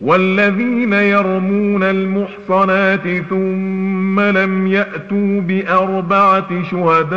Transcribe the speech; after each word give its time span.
والذين 0.00 0.92
يرمون 0.92 1.82
المحصنات 1.82 3.08
ثم 3.30 4.20
لم 4.20 4.66
يأتوا 4.66 5.40
بأربعة 5.40 6.62
شهداء 6.70 7.16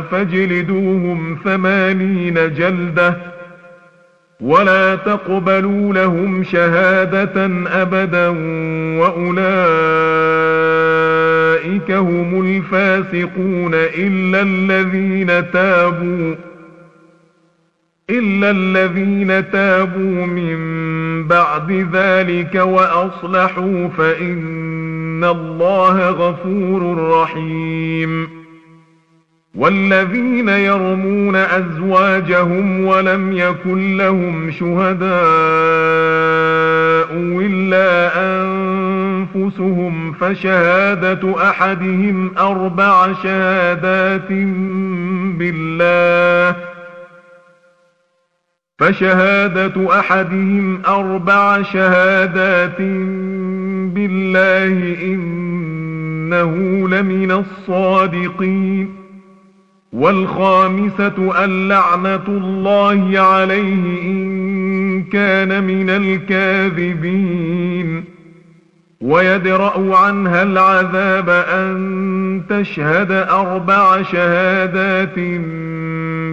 فاجلدوهم 0.00 1.38
ثمانين 1.44 2.34
جلدة 2.34 3.16
ولا 4.40 4.94
تقبلوا 4.94 5.94
لهم 5.94 6.44
شهادة 6.44 7.50
أبدا 7.82 8.28
وأولئك 8.98 9.44
هم 11.90 12.46
الفاسقون 12.46 13.74
إلا 13.74 14.42
الذين 14.42 15.50
تابوا 15.50 16.34
إلا 18.10 18.50
الذين 18.50 19.50
تابوا 19.50 20.26
من 20.26 20.58
بعد 21.28 21.88
ذلك 21.92 22.54
وأصلحوا 22.54 23.88
فإن 23.88 25.24
الله 25.24 26.10
غفور 26.10 27.10
رحيم 27.10 28.28
والذين 29.54 30.48
يرمون 30.48 31.36
أزواجهم 31.36 32.84
ولم 32.84 33.32
يكن 33.32 33.96
لهم 33.96 34.50
شهداء 34.50 35.08
إلا 37.40 38.10
أنفسهم 39.36 40.12
فشهادة 40.12 41.48
أحدهم 41.50 42.30
أربع 42.38 43.12
شهادات 43.22 44.28
بالله 45.38 46.73
فشهادة 48.78 49.98
أحدهم 49.98 50.82
أربع 50.86 51.62
شهادات 51.62 52.80
بالله 53.94 54.96
إنه 55.02 56.54
لمن 56.88 57.30
الصادقين 57.30 58.94
والخامسة 59.92 61.44
اللعنة 61.44 62.26
الله 62.28 63.20
عليه 63.20 64.02
إن 64.02 65.02
كان 65.02 65.64
من 65.64 65.90
الكاذبين 65.90 67.34
ويدرأ 69.00 69.96
عنها 69.96 70.42
العذاب 70.42 71.28
أن 71.30 72.42
تشهد 72.48 73.12
أربع 73.12 74.02
شهادات 74.02 75.18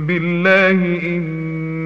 بالله 0.08 1.00
إن 1.04 1.42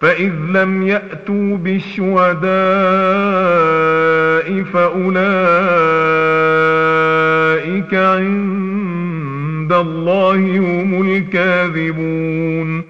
فإذ 0.00 0.32
لم 0.32 0.82
يأتوا 0.82 1.56
بالشهداء 1.56 2.50
فأولئك 4.62 5.14
عند 7.94 9.72
الله 9.72 10.58
هم 10.58 11.02
الكاذبون 11.02 12.89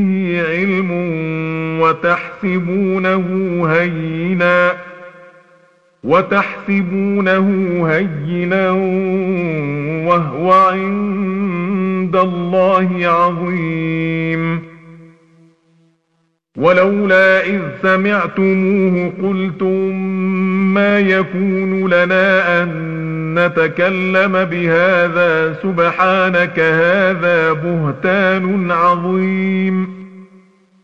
علم 0.41 0.91
وتحسبونه 1.81 3.25
هينا 3.71 4.73
وتحسبونه 6.03 7.47
هينا 7.89 8.71
وهو 10.07 10.53
عند 10.53 12.15
الله 12.15 13.07
عظيم. 13.07 14.61
ولولا 16.57 17.45
إذ 17.45 17.61
سمعتموه 17.81 19.13
قلتم 19.23 19.95
ما 20.73 20.99
يكون 20.99 21.89
لنا 21.93 22.63
أن 22.63 22.91
نتكلم 23.39 24.45
بهذا 24.45 25.53
سبحانك 25.63 26.59
هذا 26.59 27.53
بهتان 27.53 28.71
عظيم. 28.71 30.00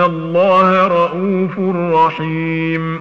الله 0.00 0.86
رؤوف 0.86 1.58
رحيم. 1.94 3.00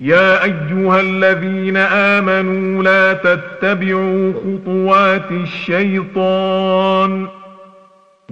يا 0.00 0.44
أيها 0.44 1.00
الذين 1.00 1.76
آمنوا 1.76 2.82
لا 2.82 3.12
تتبعوا 3.12 4.32
خطوات 4.32 5.30
الشيطان 5.30 7.26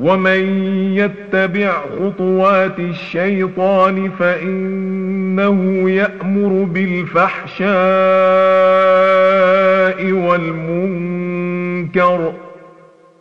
ومن 0.01 0.69
يتبع 0.95 1.73
خطوات 1.99 2.79
الشيطان 2.79 4.11
فإنه 4.11 5.91
يأمر 5.91 6.65
بالفحشاء 6.65 7.69
والمنكر 10.13 11.29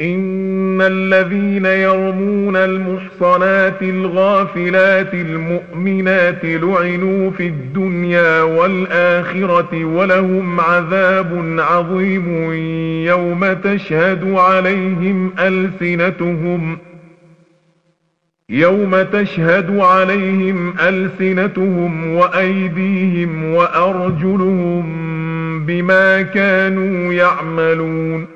إن 0.00 0.82
الذين 0.82 1.66
يرمون 1.66 2.56
المحصنات 2.56 3.82
الغافلات 3.82 5.14
المؤمنات 5.14 6.44
لعنوا 6.44 7.30
في 7.30 7.46
الدنيا 7.46 8.42
والآخرة 8.42 9.84
ولهم 9.84 10.60
عذاب 10.60 11.56
عظيم 11.58 12.52
يوم 13.06 13.52
تشهد 13.52 14.32
عليهم 14.34 15.32
ألسنتهم 15.38 16.78
يوم 18.50 19.02
تشهد 19.02 19.78
عليهم 19.78 20.74
ألسنتهم 20.80 22.14
وأيديهم 22.14 23.54
وأرجلهم 23.54 24.86
بما 25.66 26.22
كانوا 26.22 27.12
يعملون 27.12 28.35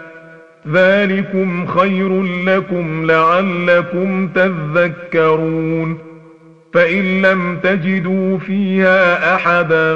ذلكم 0.67 1.67
خير 1.67 2.23
لكم 2.23 3.05
لعلكم 3.05 4.27
تذكرون. 4.27 5.97
فإن 6.73 7.21
لم 7.21 7.57
تجدوا 7.63 8.37
فيها 8.37 9.35
أحدا 9.35 9.95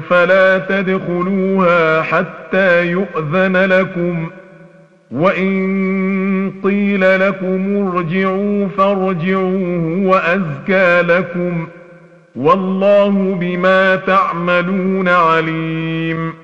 فلا 0.00 0.58
تدخلوها 0.58 2.02
حتى 2.02 2.86
يؤذن 2.86 3.56
لكم. 3.56 4.30
وإن 5.10 6.52
قيل 6.64 7.20
لكم 7.20 7.90
ارجعوا 7.96 8.68
فارجعوا 8.68 9.96
وأزكى 10.08 11.02
لكم. 11.02 11.66
والله 12.36 13.38
بما 13.40 13.96
تعملون 13.96 15.08
عليم. 15.08 16.43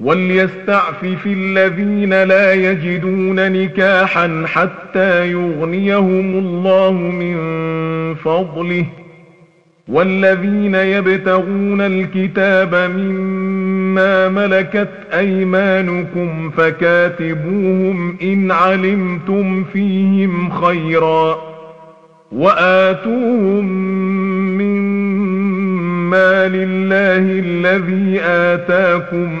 وليستعفف 0.00 1.26
الذين 1.26 2.22
لا 2.22 2.52
يجدون 2.52 3.52
نكاحا 3.52 4.44
حتى 4.46 5.30
يغنيهم 5.30 6.38
الله 6.38 6.92
من 6.92 7.34
فضله. 8.14 8.86
والذين 9.88 10.74
يبتغون 10.74 11.80
الكتاب 11.80 12.74
مما 12.74 14.28
ملكت 14.28 14.88
أيمانكم 15.12 16.50
فكاتبوهم 16.50 18.16
إن 18.22 18.50
علمتم 18.50 19.64
فيهم 19.64 20.50
خيراً 20.50 21.50
وآتوهم 22.32 23.64
من 24.58 24.80
مال 26.10 26.54
الله 26.54 27.40
الذي 27.46 28.20
آتاكم 28.22 29.40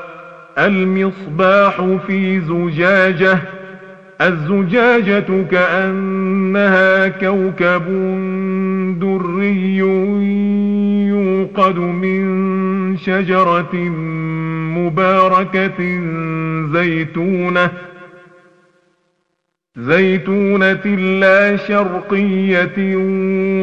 المصباح 0.57 1.81
في 2.07 2.39
زجاجة 2.39 3.39
الزجاجة 4.21 5.43
كأنها 5.51 7.07
كوكب 7.07 7.85
دري 8.99 9.77
يوقد 11.07 11.77
من 11.77 12.97
شجرة 12.97 13.75
مباركة 14.77 15.99
زيتونة 16.73 17.71
زيتونة 19.77 20.85
لا 21.19 21.57
شرقية 21.57 22.95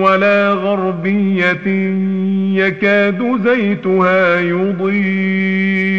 ولا 0.02 0.52
غربية 0.52 1.66
يكاد 2.66 3.40
زيتها 3.44 4.40
يضيء. 4.40 5.98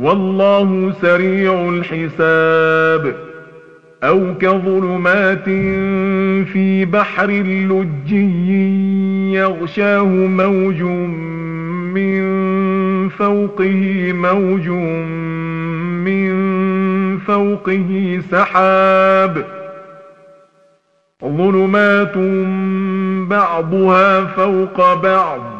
والله 0.00 0.92
سريع 1.02 1.68
الحساب. 1.68 3.14
أو 4.02 4.34
كظلمات 4.40 5.44
في 6.44 6.84
بحر 6.84 7.30
لجي 7.30 9.32
يغشاه 9.32 10.04
موج 10.04 10.82
من 11.92 12.20
فوقه 13.08 14.12
موج 14.12 14.68
من 16.06 16.30
فوقه 17.18 18.20
سحاب. 18.30 19.44
ظلمات 21.24 22.16
بعضها 23.28 24.24
فوق 24.24 24.94
بعض. 24.94 25.59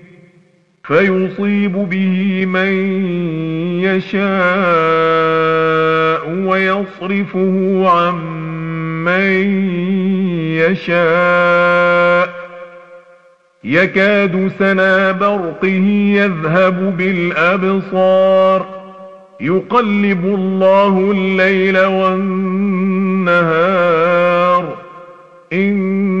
فيصيب 0.83 1.71
به 1.71 2.45
من 2.45 2.73
يشاء 3.81 4.21
ويصرفه 6.29 7.83
عن 7.89 8.15
من 9.05 9.21
يشاء. 10.57 12.41
يكاد 13.63 14.51
سنا 14.59 15.11
برقه 15.11 16.11
يذهب 16.15 16.97
بالأبصار. 16.97 18.65
يقلب 19.41 20.25
الله 20.25 21.11
الليل 21.11 21.79
والنهار. 21.79 22.51
إن 25.53 26.20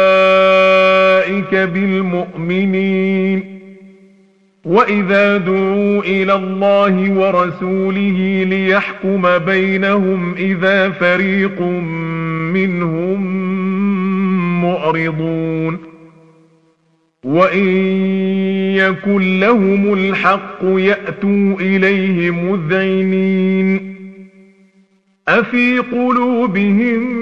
بالمؤمنين. 1.53 3.43
وإذا 4.65 5.37
دعوا 5.37 6.01
إلى 6.01 6.33
الله 6.33 7.11
ورسوله 7.11 8.43
ليحكم 8.49 9.37
بينهم 9.37 10.33
إذا 10.33 10.89
فريق 10.89 11.61
منهم 12.51 13.21
معرضون. 14.61 15.77
وإن 17.23 17.67
يكن 18.75 19.39
لهم 19.39 19.93
الحق 19.93 20.63
يأتوا 20.63 21.55
إليه 21.59 22.31
مذعنين. 22.31 23.95
أفي 25.27 25.79
قلوبهم 25.79 27.21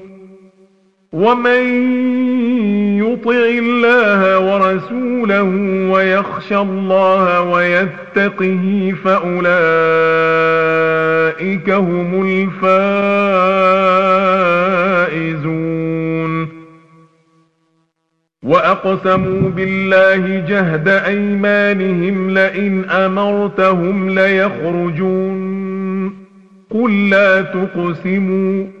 ومن 1.13 1.63
يطع 2.97 3.45
الله 3.59 4.39
ورسوله 4.39 5.43
ويخشى 5.91 6.57
الله 6.57 7.41
ويتقه 7.41 8.93
فأولئك 9.03 9.39
هم 11.69 12.27
الفائزون 15.11 16.47
وأقسموا 18.43 19.49
بالله 19.49 20.45
جهد 20.47 20.87
أيمانهم 20.87 22.29
لئن 22.29 22.85
أمرتهم 22.89 24.09
ليخرجون 24.09 25.51
قل 26.69 27.09
لا 27.09 27.41
تقسموا 27.41 28.80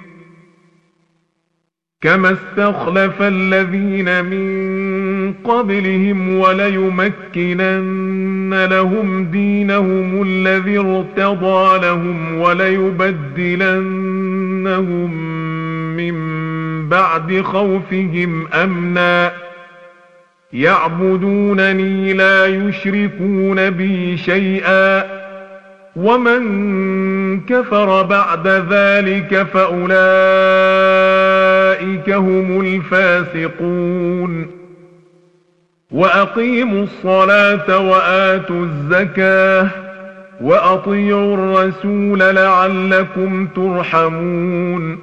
كما 2.01 2.31
استخلف 2.31 3.21
الذين 3.21 4.25
من 4.25 5.33
قبلهم 5.43 6.39
وليمكنن 6.39 7.81
لهم 8.65 9.25
دينهم 9.25 10.21
الذي 10.21 10.77
ارتضى 10.77 11.87
لهم 11.87 12.37
وليبدلنهم 12.37 13.71
من 15.97 16.15
بعد 16.89 17.41
خوفهم 17.41 18.47
امنا 18.53 19.31
يعبدونني 20.53 22.13
لا 22.13 22.45
يشركون 22.45 23.69
بي 23.69 24.17
شيئا 24.17 25.21
ومن 25.95 26.41
كفر 27.39 28.03
بعد 28.03 28.47
ذلك 28.47 29.43
فأولئك 31.81 32.09
هم 32.09 32.61
الفاسقون. 32.61 34.47
وأقيموا 35.91 36.83
الصلاة 36.83 37.77
وآتوا 37.77 38.65
الزكاة 38.65 39.69
وأطيعوا 40.41 41.33
الرسول 41.33 42.19
لعلكم 42.19 43.47
ترحمون. 43.47 44.99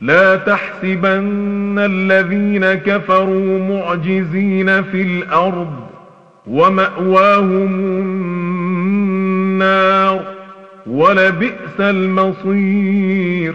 لا 0.00 0.36
تحسبن 0.36 1.78
الذين 1.78 2.74
كفروا 2.74 3.58
معجزين 3.58 4.82
في 4.82 5.02
الأرض 5.02 5.72
ومأواهم 6.46 7.74
النار 9.54 10.20
ولبئس 10.86 11.80
المصير. 11.80 13.54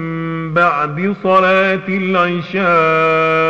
بعد 0.53 1.15
صلاة 1.23 1.87
العشاء 1.87 3.41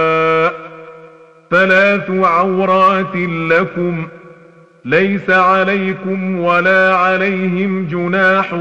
ثلاث 1.51 2.09
عورات 2.09 3.15
لكم 3.49 4.07
ليس 4.85 5.29
عليكم 5.29 6.39
ولا 6.39 6.95
عليهم 6.95 7.87
جناح 7.87 8.55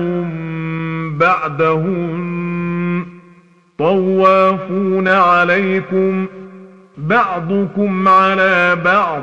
بعدهم 1.18 2.20
طوافون 3.79 5.09
عليكم 5.09 6.26
بعضكم 6.98 8.09
على 8.09 8.76
بعض 8.85 9.22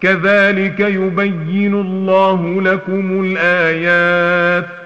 كذلك 0.00 0.80
يبين 0.80 1.74
الله 1.74 2.62
لكم 2.62 3.24
الآيات 3.24 4.85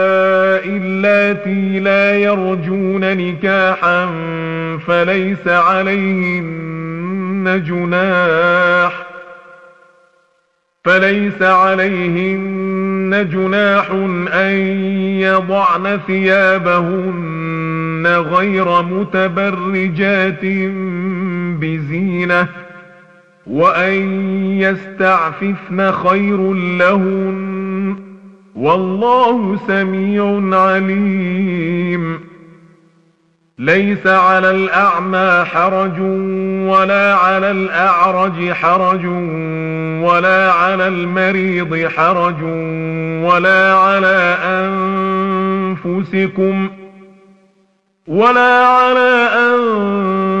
اللاتي 0.65 1.79
لا 1.79 2.19
يرجون 2.19 3.17
نكاحا 3.17 4.09
فليس 4.87 5.47
عليهن 5.47 6.61
جناح 7.67 9.05
فليس 10.85 11.41
عليهن 11.41 13.27
جناح 13.31 13.91
أن 14.33 14.55
يضعن 15.21 15.99
ثيابهن 16.07 18.07
غير 18.07 18.81
متبرجات 18.81 20.45
بزينة 21.61 22.47
وأن 23.47 24.01
يستعففن 24.59 25.91
خير 25.91 26.53
لهن 26.53 27.60
والله 28.55 29.59
سميع 29.67 30.57
عليم. 30.59 32.19
ليس 33.59 34.07
على 34.07 34.51
الأعمى 34.51 35.45
حرج 35.45 35.99
ولا 36.69 37.15
على 37.15 37.51
الأعرج 37.51 38.51
حرج 38.51 39.05
ولا 40.03 40.51
على 40.51 40.87
المريض 40.87 41.87
حرج 41.87 42.43
ولا 43.23 43.73
على 43.73 44.37
أنفسكم 45.85 46.69
ولا 48.07 48.65
على 48.65 49.29
أنفسكم 49.33 50.40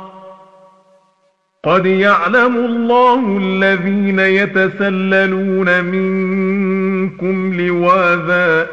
قد 1.65 1.85
يعلم 1.85 2.55
الله 2.55 3.37
الذين 3.41 4.19
يتسللون 4.19 5.83
منكم 5.83 7.53
لواذا 7.61 8.67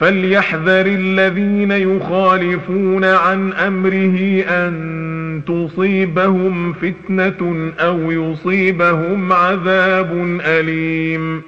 فليحذر 0.00 0.86
الذين 0.86 1.70
يخالفون 1.70 3.04
عن 3.04 3.52
أمره 3.52 4.44
أن 4.48 5.42
تصيبهم 5.46 6.72
فتنة 6.72 7.72
أو 7.80 8.12
يصيبهم 8.12 9.32
عذاب 9.32 10.40
أليم 10.40 11.42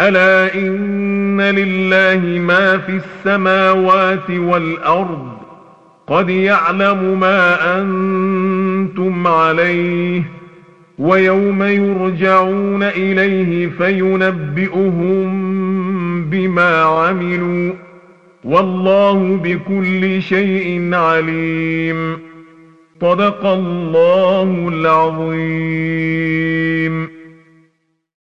ألا 0.00 0.54
إن 0.54 1.40
لله 1.40 2.40
ما 2.40 2.78
في 2.78 2.92
السماوات 2.92 4.30
والأرض 4.30 5.32
قد 6.06 6.30
يعلم 6.30 7.20
ما 7.20 7.78
أنتم 8.82 9.26
عليه 9.26 10.22
ويوم 10.98 11.62
يرجعون 11.62 12.82
إليه 12.82 13.68
فينبئهم 13.68 15.22
بما 16.24 16.82
عملوا 16.82 17.72
والله 18.44 19.40
بكل 19.44 20.22
شيء 20.22 20.94
عليم. 20.94 22.18
صدق 23.00 23.46
الله 23.46 24.68
العظيم. 24.72 25.32